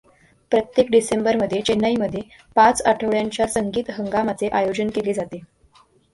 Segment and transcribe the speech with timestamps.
[0.51, 2.21] प्रत्येक डिसेंबरमध्ये चेन्नईमध्ये
[2.55, 5.41] पाच आठवड्यांच्या संगीत हंगामाचे आयोजन केले जाते.